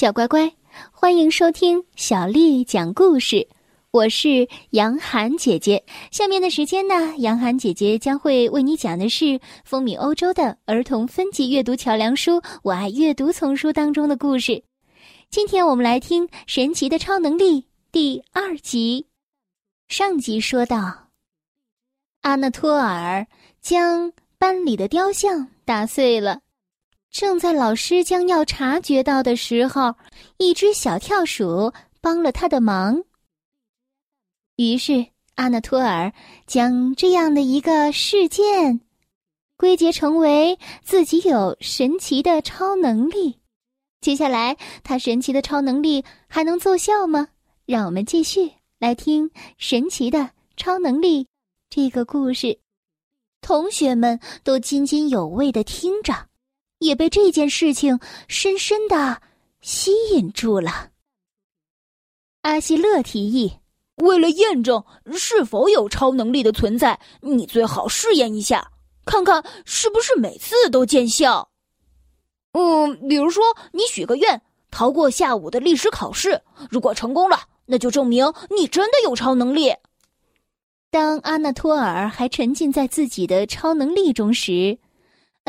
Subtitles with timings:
[0.00, 0.50] 小乖乖，
[0.90, 3.46] 欢迎收听小丽讲故事。
[3.90, 5.84] 我是杨涵姐姐。
[6.10, 14.64] 下面的时间呢，杨涵姐姐将会为你讲的是风靡欧洲的儿童分级阅读桥梁书《我爱阅读》丛书当中的故事。
[15.28, 17.60] 今天我们来听《神奇的超能力》
[17.92, 19.04] 第二集。
[19.88, 21.08] 上集说到，
[22.22, 23.26] 阿纳托尔
[23.60, 26.40] 将班里的雕像打碎了。
[27.10, 29.94] 正在老师将要察觉到的时候，
[30.38, 33.02] 一只小跳鼠帮了他的忙。
[34.56, 36.12] 于是阿纳托尔
[36.46, 38.80] 将这样的一个事件
[39.56, 43.40] 归结成为自己有神奇的超能力。
[44.00, 47.28] 接下来，他神奇的超能力还能奏效吗？
[47.66, 51.24] 让我们继续来听《神奇的超能力》
[51.68, 52.60] 这个故事。
[53.40, 56.29] 同学们都津津有味的听着。
[56.80, 59.22] 也被这件事情深深的
[59.60, 60.88] 吸引住了。
[62.42, 63.52] 阿西勒提议，
[63.96, 68.72] 为了验证是否有超能力的存在，你最好试验一下，
[69.04, 71.50] 看看是不是每次都见效。
[72.52, 79.74] 嗯，比如说你许个愿，逃过下午的历史考试，如果成功了，那就证明你真的有超能力。
[80.90, 84.78] 当阿纳托尔还沉浸在自己的超能力中时。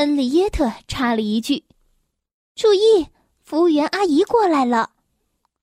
[0.01, 1.63] 恩利耶特插了一句
[2.57, 3.05] ：“注意，
[3.43, 4.89] 服务员阿姨过来了。”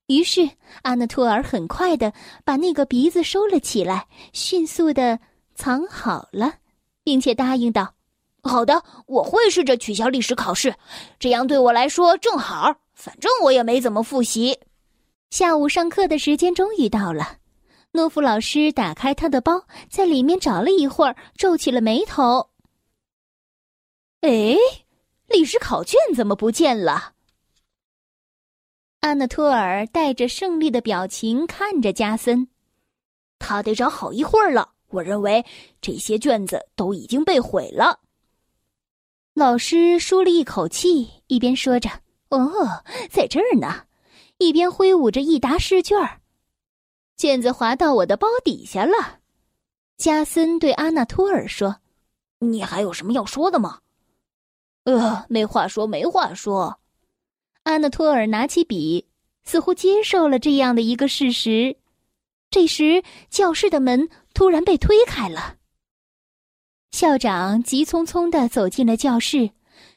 [0.06, 0.48] 于是
[0.82, 2.12] 阿纳托尔很快的
[2.44, 5.18] 把那个鼻子收了起来，迅速的
[5.56, 6.54] 藏好了，
[7.02, 7.94] 并且答应道
[8.44, 10.72] ：“好的，我会试着取消历史考试，
[11.18, 12.76] 这样对我来说正好。
[12.94, 14.56] 反正我也没怎么复习。”
[15.30, 17.38] 下午上课的时间终于到了，
[17.90, 22.50] 诺夫老师打开他的包，在里面找了一会儿，皱起了眉头。
[24.20, 24.56] 哎，
[25.26, 27.14] 历史考卷怎么不见了？
[29.00, 32.48] 阿纳托尔带着胜利的表情看着加森，
[33.38, 34.72] 他得找好一会儿了。
[34.88, 35.44] 我认为
[35.80, 38.00] 这些卷子都已经被毁了。
[39.34, 41.88] 老师舒了一口气，一边说着
[42.30, 43.84] ：“哦，在这儿呢。”
[44.38, 46.20] 一边挥舞着一沓试卷儿。
[47.16, 49.18] 卷子滑到我的包底下了。
[49.96, 51.80] 加森对阿纳托尔说
[52.38, 53.80] ：“你还有什么要说的吗？”
[54.88, 56.78] 呃，没话说，没话说。
[57.64, 59.04] 阿纳托尔拿起笔，
[59.44, 61.76] 似乎接受了这样的一个事实。
[62.50, 65.56] 这时，教室的门突然被推开了。
[66.90, 69.50] 校长急匆匆的走进了教室，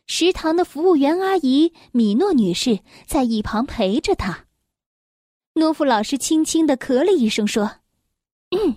[0.07, 4.47] 食堂的服务员阿姨米诺女士在一旁陪着他。
[5.53, 7.77] 诺夫老师轻轻的咳了一声，说
[8.51, 8.75] ：“嗯，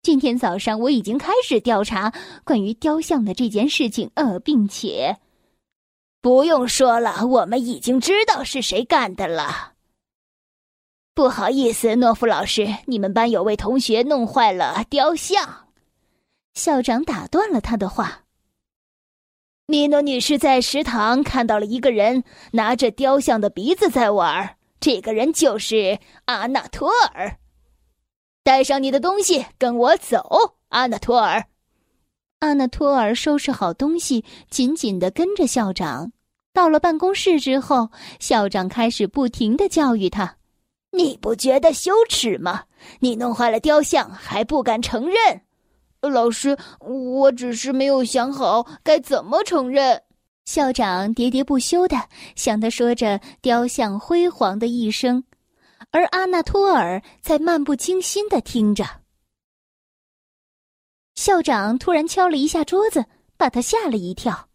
[0.00, 5.18] 今天早上我已经开始调查关于雕像的这件事情，呃，并且。”
[6.20, 9.72] 不用说了，我们已经知道是谁干的了。
[11.14, 15.68] 不好意思，诺夫老师，你们班有位同学弄坏了雕像。
[16.54, 18.24] 校长打断了他的话。
[19.66, 27.38] 米诺女士在食堂看到了一个人拿着雕像的鼻子在玩，这个人就是阿纳托尔。
[28.42, 31.49] 带上你的东西，跟我走，阿纳托尔。
[32.40, 36.10] 阿纳托尔收拾好东西，紧紧的跟着校长。
[36.54, 40.36] 到了办公室之后，校长开始不停的教育他
[40.92, 42.64] ：“你不觉得羞耻吗？
[43.00, 45.42] 你弄坏了雕像还不敢承认？”
[46.00, 50.00] 老师，我只是没有想好该怎么承认。
[50.46, 51.96] 校长喋喋不休的
[52.34, 55.22] 向他说着雕像辉煌的一生，
[55.90, 58.99] 而阿纳托尔在漫不经心的听着。
[61.20, 63.04] 校长突然敲了一下桌子，
[63.36, 64.48] 把他吓了一跳。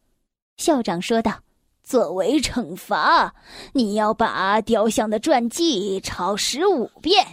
[0.57, 1.41] 校长说道
[1.85, 3.35] ：“作为惩罚，
[3.73, 7.23] 你要把雕像的传记抄十五遍。”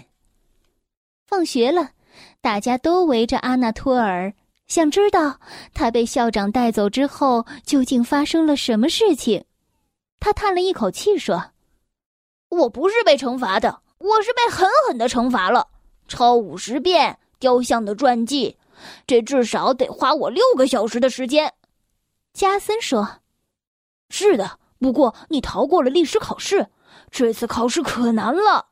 [1.26, 1.92] 放学了，
[2.42, 4.34] 大家都围着阿纳托尔，
[4.66, 5.40] 想知道
[5.72, 9.42] 他被校长带走之后究竟发生了什么事情。
[10.20, 11.42] 他叹了一口气说
[12.50, 15.68] ：“我不是被惩罚的，我是被狠狠的惩罚了，
[16.06, 18.54] 抄五十遍雕像的传记。”
[19.06, 21.54] 这至少得花我六个小时的时间，
[22.32, 23.20] 加森说
[24.10, 26.68] ：“是的，不过你逃过了历史考试，
[27.10, 28.66] 这次考试可难了。”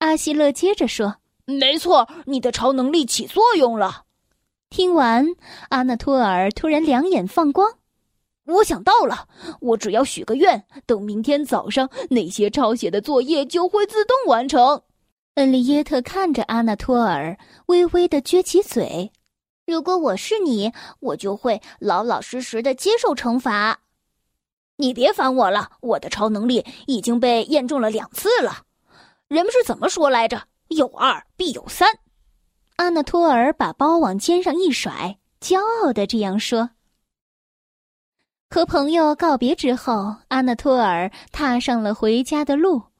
[0.00, 1.16] 阿希勒接着说
[1.46, 4.04] ：“没错，你的超能力起作用了。”
[4.70, 5.26] 听完，
[5.68, 7.78] 阿纳托尔突然两眼放光
[8.46, 9.28] ：“我想到了，
[9.60, 14.82] 我只要许个愿，等明天早上那些抄写的作业就会自动完成。”
[15.34, 17.36] 恩利耶特看着阿纳托尔，
[17.66, 19.10] 微微的撅起嘴。
[19.66, 23.80] 如果我是你，我就会老老实实的接受惩罚。
[24.76, 28.62] 你别烦我了，我的超能力已经被验证了两次了。
[29.26, 30.40] 人们是怎么说来着？
[30.68, 31.88] 有二必有三。
[32.76, 36.70] 阿纳托尔把包往肩上一甩，骄傲的这样说。
[38.50, 42.93] 和朋友告别之后，阿纳托尔踏上了回家的路。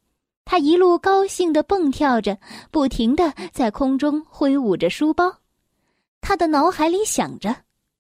[0.45, 2.39] 他一路高兴的蹦跳着，
[2.71, 5.39] 不停的在空中挥舞着书包。
[6.21, 7.57] 他的脑海里想着，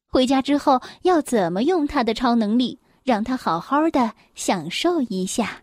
[0.06, 5.62] 回家之后要怎么用他的超能力，让他好好的享受一下。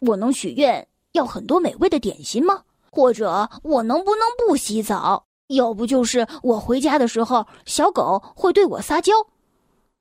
[0.00, 2.62] 我能许愿要很多美味的点心吗？
[2.90, 5.26] 或者我能不能不洗澡？
[5.48, 9.12] 要不就是我回家的时候，小狗会对我撒娇。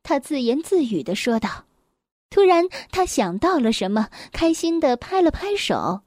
[0.03, 1.49] 他自言自语的说道。
[2.31, 6.01] 突然，他想到了什么，开心的拍了拍手。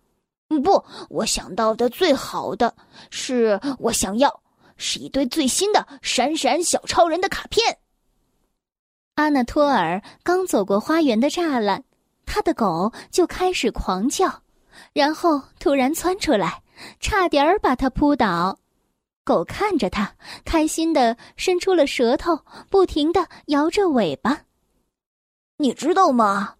[0.64, 2.74] 不，我想到的最好的
[3.10, 4.42] 是，我想要
[4.76, 7.78] 是一堆最新的闪闪小超人的卡片。
[9.16, 11.84] 阿纳托尔刚走过花园的栅栏，
[12.24, 14.42] 他的狗就开始狂叫，
[14.92, 16.62] 然后突然窜出来，
[17.00, 18.58] 差点儿把他扑倒。
[19.24, 22.38] 狗看着他，开心的伸出了舌头，
[22.70, 24.40] 不停的摇着尾巴。
[25.58, 26.54] 你知道吗？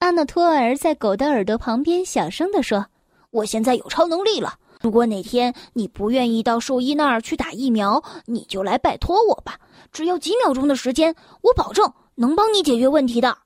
[0.00, 2.84] 阿纳托尔在狗的耳朵旁边小声地说
[3.30, 4.58] ：“我现在有超能力了。
[4.80, 9.58] 如果哪天你不愿意到兽医那儿去打疫苗，你就来拜托我吧。
[9.92, 13.38] 只要几秒钟的时间，我保证能帮你解决问题的。”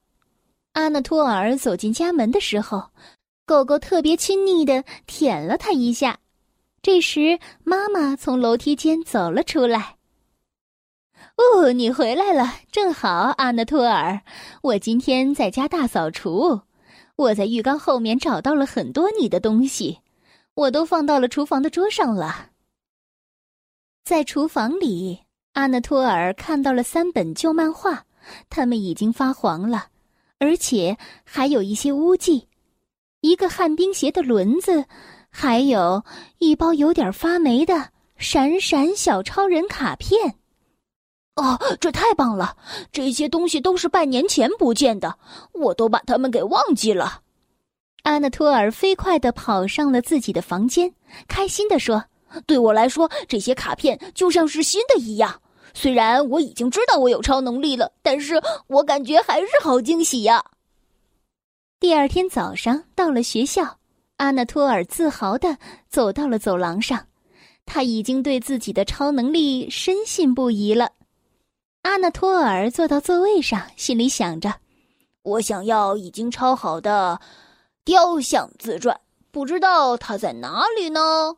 [0.73, 2.83] 阿纳托尔走进家门的时候，
[3.45, 6.19] 狗狗特别亲昵的舔了他一下。
[6.81, 9.97] 这时，妈妈从楼梯间走了出来。
[11.37, 14.21] 哦，你回来了，正好，阿纳托尔。
[14.63, 16.61] 我今天在家大扫除，
[17.17, 19.99] 我在浴缸后面找到了很多你的东西，
[20.55, 22.51] 我都放到了厨房的桌上了。
[24.05, 28.05] 在厨房里，阿纳托尔看到了三本旧漫画，
[28.49, 29.89] 它们已经发黄了，
[30.39, 32.47] 而且还有一些污迹，
[33.23, 34.85] 一个旱冰鞋的轮子，
[35.31, 36.05] 还有
[36.39, 40.37] 一包有点发霉的闪闪小超人卡片。
[41.37, 42.57] 哦，这太棒了！
[42.93, 45.19] 这些东西都是半年前不见的，
[45.53, 47.23] 我都把它们给忘记了。
[48.05, 50.95] 阿纳托尔飞快的跑上了自己的房间，
[51.27, 52.05] 开心的说
[52.47, 55.41] ：“对我来说，这些卡片就像是新的一样。
[55.73, 60.45] 虽然我已经知道我有超能力了，但是我感觉还是好惊喜呀。”
[61.81, 63.79] 第二天早上到了学校，
[64.19, 65.59] 阿纳托尔自豪的
[65.89, 67.07] 走到了走廊上，
[67.67, 70.93] 他已经对自己的超能力深信不疑了。
[71.85, 74.55] 阿纳托尔坐到座位上，心里想着
[75.23, 77.21] ：“我想要已经抄好的
[77.85, 78.99] 雕像自传，
[79.31, 81.37] 不知道它在哪里呢？”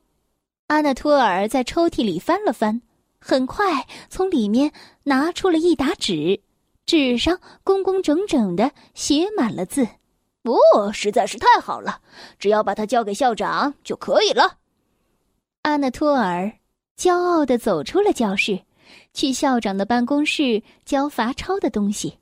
[0.68, 2.80] 阿纳托尔在抽屉里翻了翻，
[3.20, 4.72] 很快从里面
[5.02, 6.40] 拿出了一沓纸，
[6.86, 9.86] 纸上工工整整的写满了字。
[10.44, 12.00] 哦，实在是太好了！
[12.38, 14.58] 只要把它交给校长就可以了。
[15.62, 16.52] 阿纳托尔
[16.96, 18.65] 骄傲的走出了教室。
[19.12, 22.18] 去校长的办公室交罚抄的东西，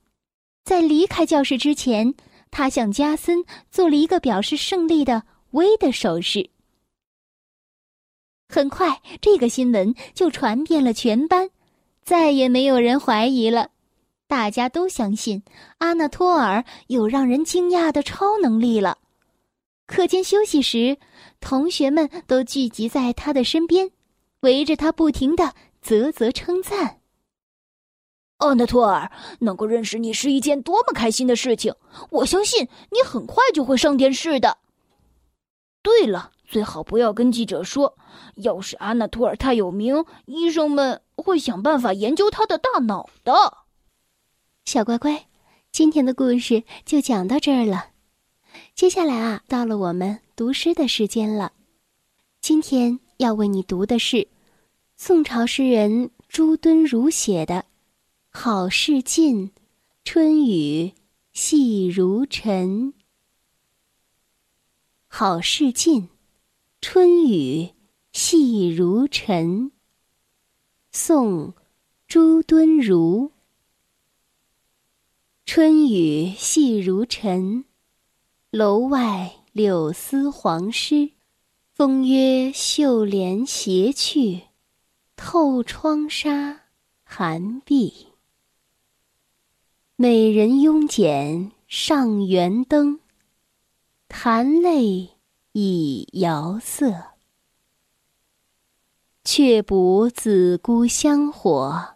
[0.64, 2.14] 在离开教室之前，
[2.50, 6.50] 他向加森做了一个表示胜利的 V 的手势。
[8.48, 11.50] 很快，这个新闻就传遍了全班，
[12.02, 13.70] 再也没有人怀疑了，
[14.28, 15.42] 大家都相信
[15.78, 18.98] 阿纳托尔有让人惊讶的超能力了。
[19.86, 20.96] 课间休息时，
[21.40, 23.90] 同学们都聚集在他的身边，
[24.40, 25.54] 围着他不停的。
[25.84, 27.00] 啧啧称赞。
[28.38, 31.74] 阿纳托尔能够认识你是一件多么开心的事情！
[32.10, 34.56] 我相信你很快就会上电视的。
[35.82, 37.98] 对了，最好不要跟记者说，
[38.36, 43.58] 要是阿纳托尔太有名，医生们会想办法研究他的大脑的。
[44.64, 45.26] 小乖乖，
[45.70, 47.90] 今天的故事就讲到这儿了。
[48.74, 51.52] 接下来啊，到了我们读诗的时间了。
[52.40, 54.28] 今天要为你读的是。
[54.96, 57.54] 宋朝诗人朱敦儒写的
[58.30, 59.50] 《好事近，
[60.04, 60.92] 春雨
[61.32, 62.92] 细如尘》。
[65.08, 66.08] 好事近，
[66.80, 67.70] 春雨
[68.12, 69.72] 细如尘。
[70.92, 71.54] 宋，
[72.06, 73.32] 朱敦儒。
[75.44, 77.64] 春雨细如尘，
[78.50, 81.10] 楼外柳丝黄湿。
[81.74, 84.42] 风约绣帘斜去。
[85.26, 86.64] 透窗纱
[87.02, 88.08] 寒碧，
[89.96, 93.00] 美人慵剪上圆灯，
[94.06, 95.16] 弹泪
[95.52, 97.14] 已遥色。
[99.24, 101.94] 却补子姑香火，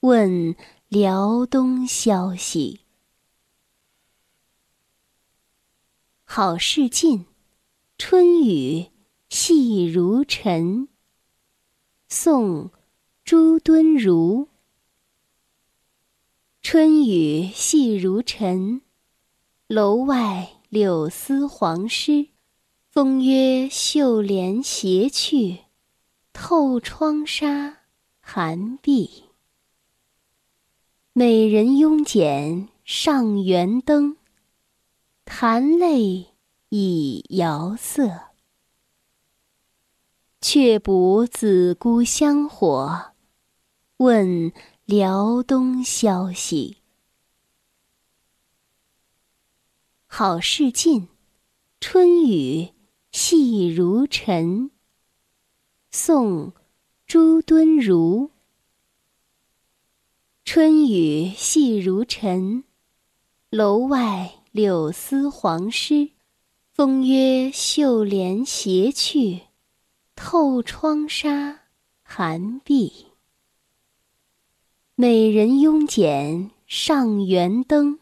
[0.00, 0.54] 问
[0.88, 2.82] 辽东消息。
[6.24, 7.24] 好事近，
[7.96, 8.90] 春雨
[9.30, 10.88] 细如尘。
[12.08, 12.70] 宋，
[13.24, 14.48] 朱敦儒。
[16.60, 18.82] 春雨细如尘，
[19.66, 22.28] 楼外柳丝黄湿。
[22.90, 25.64] 风约绣帘斜去，
[26.32, 27.78] 透窗纱
[28.20, 29.24] 寒碧。
[31.12, 34.16] 美人慵剪上元灯，
[35.24, 36.34] 弹泪
[36.68, 38.33] 已遥色。
[40.46, 43.12] 却补子姑香火，
[43.96, 44.52] 问。
[44.84, 46.76] 辽东消息，
[50.04, 51.08] 好事近，
[51.80, 52.74] 春雨
[53.10, 54.70] 细如尘。
[55.90, 56.52] 宋，
[57.06, 58.30] 朱敦儒。
[60.44, 62.64] 春雨细如尘，
[63.48, 66.10] 楼外柳丝黄湿。
[66.74, 69.44] 风约绣帘斜去，
[70.14, 71.60] 透窗纱
[72.02, 73.08] 寒碧。
[74.94, 77.98] 美人慵剪上圆灯，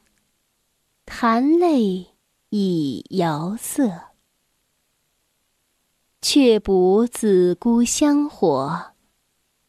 [1.04, 2.14] 弹泪
[2.50, 4.10] 已遥色。
[6.20, 8.92] 却补子姑香火，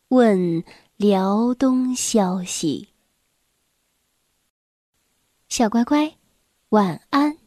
[0.10, 0.64] 问
[0.98, 2.90] 辽东消息。
[5.50, 6.18] 小乖乖，
[6.70, 7.43] 晚安。